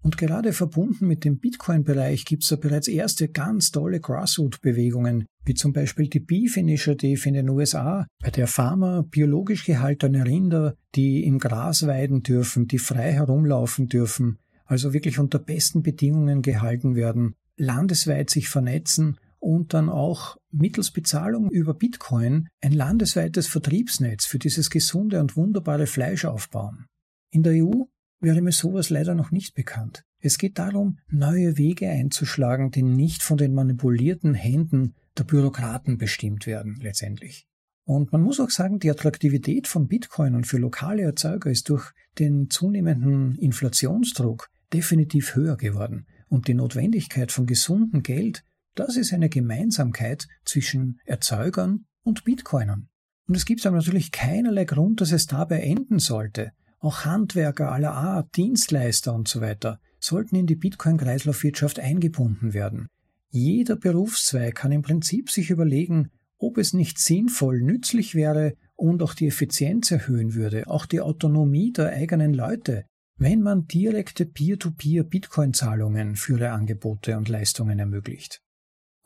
[0.02, 5.54] Und gerade verbunden mit dem Bitcoin-Bereich gibt es da bereits erste ganz tolle Grassroot-Bewegungen, wie
[5.56, 11.26] zum Beispiel die Beef Initiative in den USA, bei der Farmer biologisch gehaltene Rinder, die
[11.26, 17.36] im Gras weiden dürfen, die frei herumlaufen dürfen, also wirklich unter besten Bedingungen gehalten werden,
[17.58, 24.70] landesweit sich vernetzen und dann auch mittels Bezahlung über Bitcoin ein landesweites Vertriebsnetz für dieses
[24.70, 26.86] gesunde und wunderbare Fleisch aufbauen.
[27.32, 27.84] In der EU
[28.20, 30.04] wäre mir sowas leider noch nicht bekannt.
[30.20, 36.46] Es geht darum, neue Wege einzuschlagen, die nicht von den manipulierten Händen der Bürokraten bestimmt
[36.46, 37.48] werden, letztendlich.
[37.86, 41.92] Und man muss auch sagen, die Attraktivität von Bitcoin und für lokale Erzeuger ist durch
[42.20, 46.06] den zunehmenden Inflationsdruck definitiv höher geworden.
[46.28, 48.44] Und die Notwendigkeit von gesundem Geld,
[48.76, 52.90] das ist eine Gemeinsamkeit zwischen Erzeugern und Bitcoinern.
[53.28, 56.52] Und es gibt aber natürlich keinerlei Grund, dass es dabei enden sollte.
[56.80, 62.88] Auch Handwerker aller Art, Dienstleister und so weiter sollten in die Bitcoin-Kreislaufwirtschaft eingebunden werden.
[63.30, 69.14] Jeder Berufszweig kann im Prinzip sich überlegen, ob es nicht sinnvoll, nützlich wäre und auch
[69.14, 72.86] die Effizienz erhöhen würde, auch die Autonomie der eigenen Leute,
[73.18, 78.42] wenn man direkte Peer-to-Peer-Bitcoin-Zahlungen für ihre Angebote und Leistungen ermöglicht.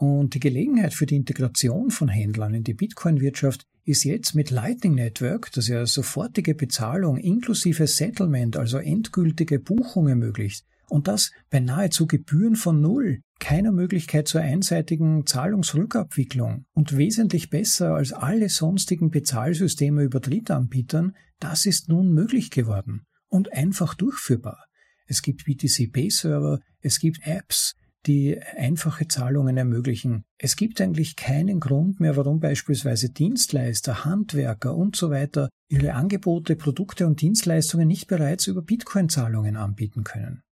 [0.04, 4.96] Und die Gelegenheit für die Integration von Händlern in die Bitcoin-Wirtschaft ist jetzt mit Lightning
[4.96, 12.06] Network, das ja sofortige Bezahlung inklusive Settlement, also endgültige Buchung ermöglicht, und das bei nahezu
[12.06, 20.04] Gebühren von Null, keiner Möglichkeit zur einseitigen Zahlungsrückabwicklung und wesentlich besser als alle sonstigen Bezahlsysteme
[20.04, 24.66] über Drittanbietern, das ist nun möglich geworden und einfach durchführbar.
[25.06, 30.24] Es gibt BTC Pay Server, es gibt Apps, die einfache Zahlungen ermöglichen.
[30.38, 36.56] Es gibt eigentlich keinen Grund mehr, warum beispielsweise Dienstleister, Handwerker und so weiter ihre Angebote,
[36.56, 40.44] Produkte und Dienstleistungen nicht bereits über Bitcoin-Zahlungen anbieten können.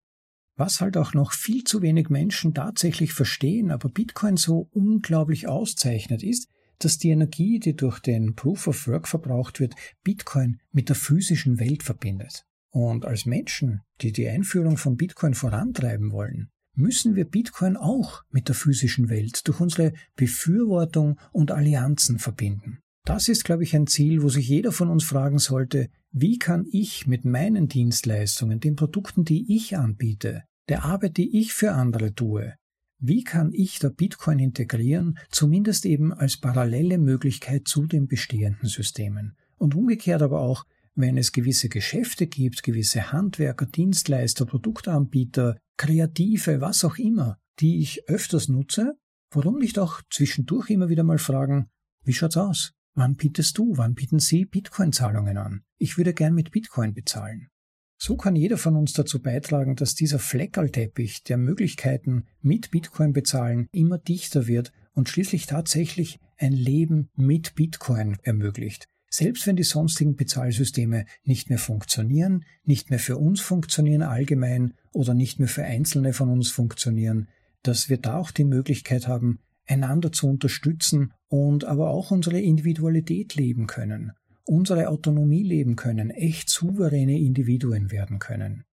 [0.57, 6.23] Was halt auch noch viel zu wenig Menschen tatsächlich verstehen, aber Bitcoin so unglaublich auszeichnet,
[6.23, 10.97] ist, dass die Energie, die durch den Proof of Work verbraucht wird, Bitcoin mit der
[10.97, 12.47] physischen Welt verbindet.
[12.71, 18.49] Und als Menschen, die die Einführung von Bitcoin vorantreiben wollen, müssen wir Bitcoin auch mit
[18.49, 22.79] der physischen Welt durch unsere Befürwortung und Allianzen verbinden.
[23.05, 26.67] Das ist, glaube ich, ein Ziel, wo sich jeder von uns fragen sollte, wie kann
[26.71, 32.15] ich mit meinen Dienstleistungen, den Produkten, die ich anbiete, der Arbeit, die ich für andere
[32.15, 32.55] tue,
[33.03, 39.37] wie kann ich da Bitcoin integrieren, zumindest eben als parallele Möglichkeit zu den bestehenden Systemen?
[39.57, 46.85] Und umgekehrt aber auch, wenn es gewisse Geschäfte gibt, gewisse Handwerker, Dienstleister, Produktanbieter, Kreative, was
[46.85, 48.99] auch immer, die ich öfters nutze,
[49.31, 51.71] warum nicht auch zwischendurch immer wieder mal fragen,
[52.05, 52.75] wie schaut's aus?
[52.95, 55.63] Wann bietest du, wann bieten Sie Bitcoin-Zahlungen an?
[55.79, 57.49] Ich würde gern mit Bitcoin bezahlen.
[57.97, 63.67] So kann jeder von uns dazu beitragen, dass dieser Fleckerlteppich der Möglichkeiten mit Bitcoin bezahlen
[63.73, 68.87] immer dichter wird und schließlich tatsächlich ein Leben mit Bitcoin ermöglicht.
[69.13, 75.15] Selbst wenn die sonstigen Bezahlsysteme nicht mehr funktionieren, nicht mehr für uns funktionieren allgemein oder
[75.15, 77.29] nicht mehr für Einzelne von uns funktionieren,
[77.63, 83.35] dass wir da auch die Möglichkeit haben, einander zu unterstützen und aber auch unsere Individualität
[83.35, 84.13] leben können,
[84.45, 88.65] unsere Autonomie leben können, echt souveräne Individuen werden können.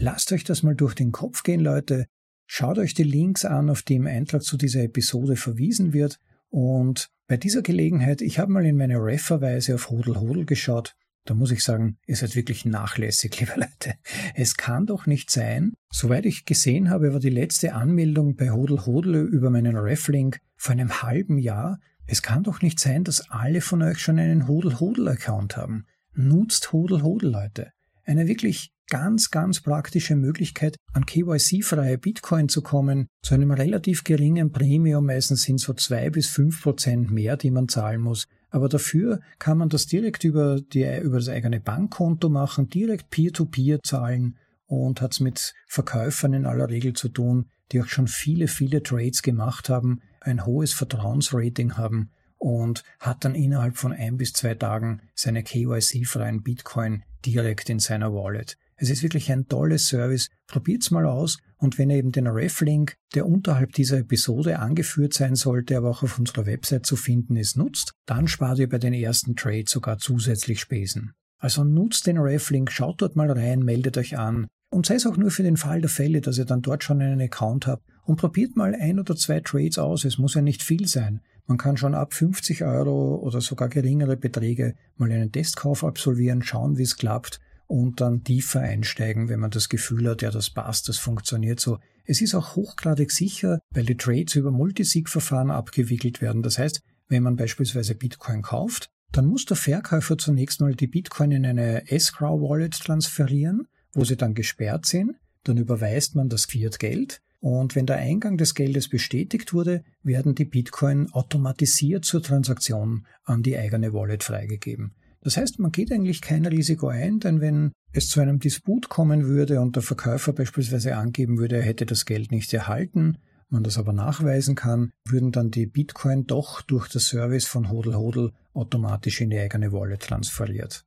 [0.00, 2.06] Lasst euch das mal durch den Kopf gehen, Leute.
[2.46, 6.18] Schaut euch die Links an, auf die im Eintrag zu dieser Episode verwiesen wird.
[6.50, 11.32] Und bei dieser Gelegenheit, ich habe mal in meine Referweise auf Hodel Hodel geschaut da
[11.32, 13.94] muss ich sagen, ihr seid wirklich nachlässig, liebe Leute.
[14.34, 18.84] Es kann doch nicht sein, soweit ich gesehen habe, war die letzte Anmeldung bei Hodel
[18.84, 21.78] Hodel über meinen Reflink vor einem halben Jahr.
[22.06, 25.86] Es kann doch nicht sein, dass alle von euch schon einen Hodel Hodel Account haben.
[26.12, 27.72] Nutzt Hodel Hodel, Leute.
[28.04, 34.52] Eine wirklich ganz, ganz praktische Möglichkeit, an KYC-freie Bitcoin zu kommen, zu einem relativ geringen
[34.52, 38.26] Premium, meistens sind so zwei bis fünf Prozent mehr, die man zahlen muss.
[38.50, 43.78] Aber dafür kann man das direkt über, die, über das eigene Bankkonto machen, direkt Peer-to-Peer
[43.78, 48.08] -Peer zahlen und hat es mit Verkäufern in aller Regel zu tun, die auch schon
[48.08, 54.18] viele, viele Trades gemacht haben, ein hohes Vertrauensrating haben und hat dann innerhalb von ein
[54.18, 58.58] bis zwei Tagen seine KYC-freien Bitcoin direkt in seiner Wallet.
[58.82, 60.28] Es ist wirklich ein tolles Service.
[60.48, 61.38] Probiert's mal aus.
[61.56, 66.02] Und wenn ihr eben den Reflink, der unterhalb dieser Episode angeführt sein sollte, aber auch
[66.02, 69.98] auf unserer Website zu finden ist, nutzt, dann spart ihr bei den ersten Trades sogar
[69.98, 71.12] zusätzlich Spesen.
[71.38, 74.48] Also nutzt den Reflink, schaut dort mal rein, meldet euch an.
[74.68, 77.00] Und sei es auch nur für den Fall der Fälle, dass ihr dann dort schon
[77.00, 80.04] einen Account habt und probiert mal ein oder zwei Trades aus.
[80.04, 81.20] Es muss ja nicht viel sein.
[81.46, 86.78] Man kann schon ab 50 Euro oder sogar geringere Beträge mal einen Testkauf absolvieren, schauen,
[86.78, 87.38] wie es klappt
[87.72, 91.78] und dann tiefer einsteigen, wenn man das Gefühl hat, ja, das passt, das funktioniert so.
[92.04, 96.42] Es ist auch hochgradig sicher, weil die Trades über Multisig-Verfahren abgewickelt werden.
[96.42, 101.32] Das heißt, wenn man beispielsweise Bitcoin kauft, dann muss der Verkäufer zunächst mal die Bitcoin
[101.32, 105.12] in eine Escrow-Wallet transferieren, wo sie dann gesperrt sind.
[105.44, 110.44] Dann überweist man das Fiat-Geld und wenn der Eingang des Geldes bestätigt wurde, werden die
[110.44, 114.94] Bitcoin automatisiert zur Transaktion an die eigene Wallet freigegeben.
[115.22, 119.26] Das heißt, man geht eigentlich kein Risiko ein, denn wenn es zu einem Disput kommen
[119.26, 123.78] würde und der Verkäufer beispielsweise angeben würde, er hätte das Geld nicht erhalten, man das
[123.78, 129.20] aber nachweisen kann, würden dann die Bitcoin doch durch das Service von Hodel Hodel automatisch
[129.20, 130.84] in die eigene Wallet transferiert.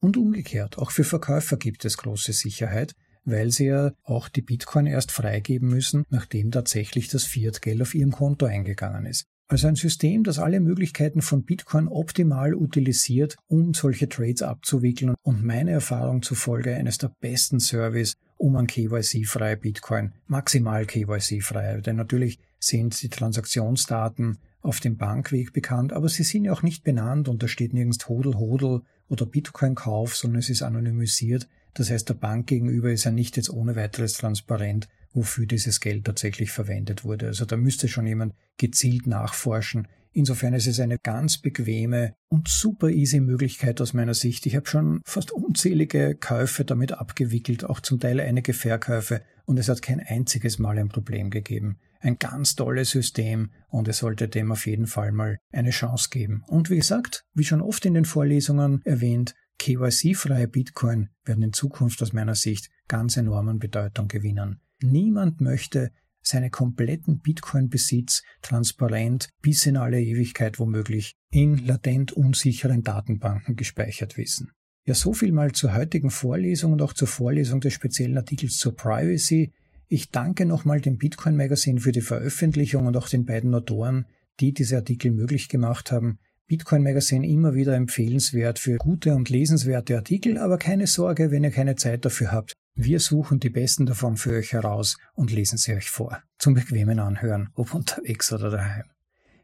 [0.00, 2.94] Und umgekehrt, auch für Verkäufer gibt es große Sicherheit,
[3.24, 8.12] weil sie ja auch die Bitcoin erst freigeben müssen, nachdem tatsächlich das Fiat-Geld auf ihrem
[8.12, 9.24] Konto eingegangen ist.
[9.50, 15.42] Also ein System, das alle Möglichkeiten von Bitcoin optimal utilisiert, um solche Trades abzuwickeln und
[15.42, 22.38] meiner Erfahrung zufolge eines der besten Service, um an KYC-freie Bitcoin, maximal KYC-freie, denn natürlich
[22.60, 27.42] sind die Transaktionsdaten auf dem Bankweg bekannt, aber sie sind ja auch nicht benannt und
[27.42, 31.48] da steht nirgends Hodel Hodel oder Bitcoin-Kauf, sondern es ist anonymisiert.
[31.72, 36.04] Das heißt, der Bank gegenüber ist ja nicht jetzt ohne weiteres transparent, wofür dieses Geld
[36.04, 37.26] tatsächlich verwendet wurde.
[37.26, 39.88] Also da müsste schon jemand gezielt nachforschen.
[40.12, 44.46] Insofern ist es eine ganz bequeme und super easy Möglichkeit aus meiner Sicht.
[44.46, 49.68] Ich habe schon fast unzählige Käufe damit abgewickelt, auch zum Teil einige Verkäufe, und es
[49.68, 51.78] hat kein einziges Mal ein Problem gegeben.
[52.00, 56.44] Ein ganz tolles System und es sollte dem auf jeden Fall mal eine Chance geben.
[56.46, 62.02] Und wie gesagt, wie schon oft in den Vorlesungen erwähnt, KYC-freie Bitcoin werden in Zukunft
[62.02, 64.60] aus meiner Sicht ganz enormen Bedeutung gewinnen.
[64.80, 65.90] Niemand möchte
[66.22, 74.52] seine kompletten Bitcoin-Besitz transparent bis in alle Ewigkeit womöglich in latent unsicheren Datenbanken gespeichert wissen.
[74.84, 78.74] Ja, so viel mal zur heutigen Vorlesung und auch zur Vorlesung des speziellen Artikels zur
[78.74, 79.52] Privacy.
[79.88, 84.06] Ich danke nochmal dem Bitcoin Magazine für die Veröffentlichung und auch den beiden Autoren,
[84.40, 86.18] die diese Artikel möglich gemacht haben.
[86.46, 91.50] Bitcoin Magazine immer wieder empfehlenswert für gute und lesenswerte Artikel, aber keine Sorge, wenn ihr
[91.50, 92.54] keine Zeit dafür habt.
[92.80, 96.22] Wir suchen die besten davon für euch heraus und lesen sie euch vor.
[96.38, 98.84] Zum bequemen Anhören, ob unterwegs oder daheim.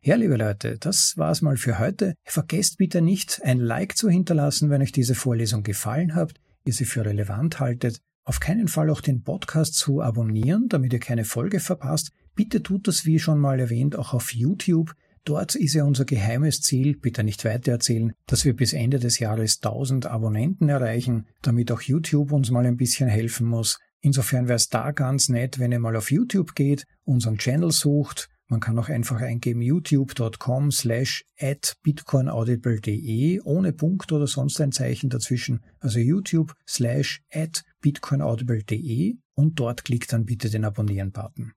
[0.02, 2.14] Ja, liebe Leute, das war's mal für heute.
[2.22, 6.84] Vergesst bitte nicht, ein Like zu hinterlassen, wenn euch diese Vorlesung gefallen hat, ihr sie
[6.84, 7.98] für relevant haltet.
[8.22, 12.12] Auf keinen Fall auch den Podcast zu abonnieren, damit ihr keine Folge verpasst.
[12.36, 14.94] Bitte tut das, wie schon mal erwähnt, auch auf YouTube.
[15.24, 19.56] Dort ist ja unser geheimes Ziel, bitte nicht weitererzählen, dass wir bis Ende des Jahres
[19.62, 23.78] 1000 Abonnenten erreichen, damit auch YouTube uns mal ein bisschen helfen muss.
[24.00, 28.28] Insofern wäre es da ganz nett, wenn ihr mal auf YouTube geht, unseren Channel sucht.
[28.48, 35.08] Man kann auch einfach eingeben youtube.com slash at bitcoinaudible.de ohne Punkt oder sonst ein Zeichen
[35.08, 35.64] dazwischen.
[35.80, 41.54] Also youtube slash at bitcoinaudible.de und dort klickt dann bitte den Abonnieren-Button.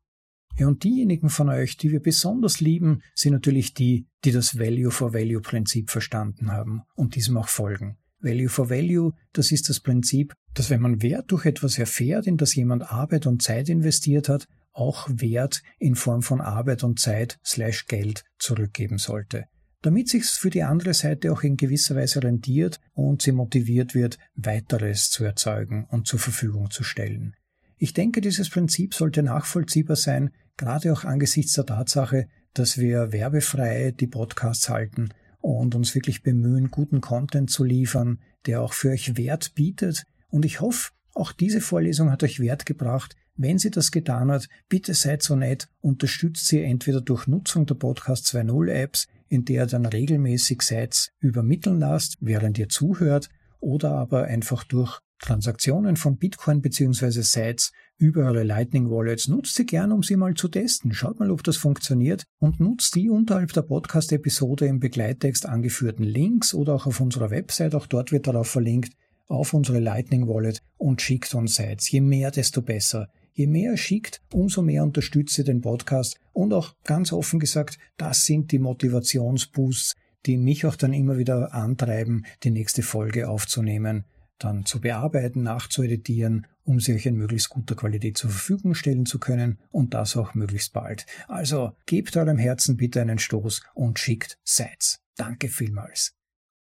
[0.57, 4.89] Ja, und diejenigen von euch, die wir besonders lieben, sind natürlich die, die das Value
[4.89, 7.97] for Value Prinzip verstanden haben und diesem auch folgen.
[8.19, 12.37] Value for Value, das ist das Prinzip, dass wenn man Wert durch etwas erfährt, in
[12.37, 17.37] das jemand Arbeit und Zeit investiert hat, auch Wert in Form von Arbeit und Zeit
[17.45, 19.45] slash Geld zurückgeben sollte.
[19.83, 24.17] Damit sich's für die andere Seite auch in gewisser Weise rentiert und sie motiviert wird,
[24.35, 27.35] weiteres zu erzeugen und zur Verfügung zu stellen.
[27.77, 33.91] Ich denke, dieses Prinzip sollte nachvollziehbar sein, gerade auch angesichts der Tatsache, dass wir werbefrei
[33.91, 39.17] die Podcasts halten und uns wirklich bemühen, guten Content zu liefern, der auch für euch
[39.17, 40.05] Wert bietet.
[40.29, 43.15] Und ich hoffe, auch diese Vorlesung hat euch Wert gebracht.
[43.35, 47.75] Wenn sie das getan hat, bitte seid so nett, unterstützt sie entweder durch Nutzung der
[47.75, 53.29] Podcast 2.0 Apps, in der ihr dann regelmäßig Sites übermitteln lasst, während ihr zuhört,
[53.59, 57.21] oder aber einfach durch Transaktionen von Bitcoin bzw.
[57.21, 59.27] Sites über eure Lightning Wallets.
[59.27, 60.93] Nutzt sie gern, um sie mal zu testen.
[60.93, 66.53] Schaut mal, ob das funktioniert und nutzt die unterhalb der Podcast-Episode im Begleittext angeführten Links
[66.53, 68.93] oder auch auf unserer Website, auch dort wird darauf verlinkt,
[69.27, 71.89] auf unsere Lightning Wallet und schickt uns Sites.
[71.91, 73.09] Je mehr, desto besser.
[73.33, 78.23] Je mehr schickt, umso mehr unterstützt ihr den Podcast und auch ganz offen gesagt, das
[78.23, 79.95] sind die Motivationsboosts,
[80.25, 84.05] die mich auch dann immer wieder antreiben, die nächste Folge aufzunehmen
[84.39, 89.19] dann zu bearbeiten, nachzueditieren, um sie euch in möglichst guter Qualität zur Verfügung stellen zu
[89.19, 91.05] können und das auch möglichst bald.
[91.27, 94.99] Also gebt eurem Herzen bitte einen Stoß und schickt Sites.
[95.15, 96.13] Danke vielmals.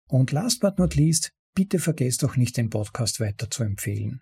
[0.08, 4.20] Und last but not least, bitte vergesst auch nicht den Podcast weiter zu empfehlen.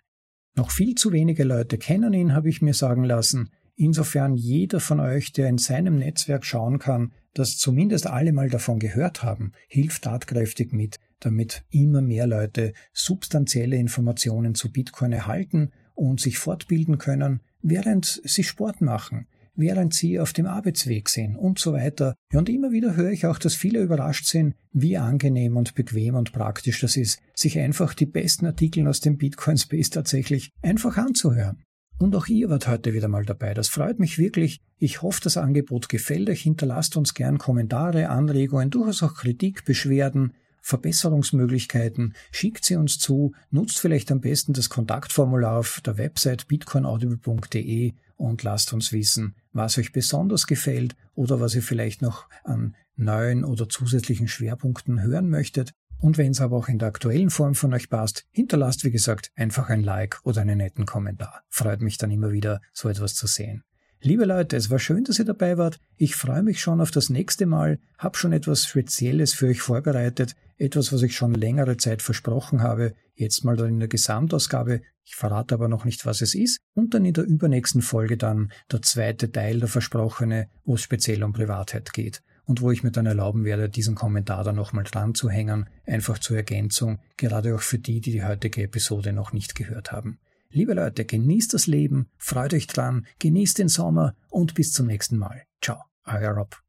[0.55, 3.49] Noch viel zu wenige Leute kennen ihn, habe ich mir sagen lassen.
[3.75, 8.77] Insofern jeder von euch, der in seinem Netzwerk schauen kann, dass zumindest alle mal davon
[8.77, 16.19] gehört haben, hilft tatkräftig mit, damit immer mehr Leute substanzielle Informationen zu Bitcoin erhalten und
[16.19, 21.73] sich fortbilden können, während sie Sport machen, während sie auf dem Arbeitsweg sind und so
[21.73, 22.15] weiter.
[22.33, 26.31] Und immer wieder höre ich auch, dass viele überrascht sind, wie angenehm und bequem und
[26.31, 31.63] praktisch das ist, sich einfach die besten Artikel aus dem Bitcoin Space tatsächlich einfach anzuhören.
[31.99, 33.53] Und auch ihr wart heute wieder mal dabei.
[33.53, 34.59] Das freut mich wirklich.
[34.77, 36.41] Ich hoffe, das Angebot gefällt euch.
[36.41, 40.33] Hinterlasst uns gern Kommentare, Anregungen, durchaus auch Kritik, Beschwerden.
[40.63, 47.93] Verbesserungsmöglichkeiten, schickt sie uns zu, nutzt vielleicht am besten das Kontaktformular auf der Website bitcoinaudible.de
[48.15, 53.43] und lasst uns wissen, was euch besonders gefällt oder was ihr vielleicht noch an neuen
[53.43, 55.73] oder zusätzlichen Schwerpunkten hören möchtet.
[55.99, 59.31] Und wenn es aber auch in der aktuellen Form von euch passt, hinterlasst wie gesagt
[59.35, 61.43] einfach ein Like oder einen netten Kommentar.
[61.49, 63.63] Freut mich dann immer wieder, so etwas zu sehen.
[64.05, 65.79] Liebe Leute, es war schön, dass ihr dabei wart.
[65.95, 70.35] Ich freue mich schon auf das nächste Mal, hab schon etwas Spezielles für euch vorbereitet,
[70.57, 75.15] etwas, was ich schon längere Zeit versprochen habe, jetzt mal dann in der Gesamtausgabe, ich
[75.15, 78.81] verrate aber noch nicht, was es ist, und dann in der übernächsten Folge dann der
[78.81, 82.23] zweite Teil der Versprochene, wo es speziell um Privatheit geht.
[82.43, 86.19] Und wo ich mir dann erlauben werde, diesen Kommentar dann nochmal dran zu hängen, einfach
[86.19, 90.19] zur Ergänzung, gerade auch für die, die die heutige Episode noch nicht gehört haben.
[90.55, 95.17] Liebe Leute, genießt das Leben, freut euch dran, genießt den Sommer und bis zum nächsten
[95.17, 95.47] Mal.
[95.63, 96.63] Ciao, euer Rob.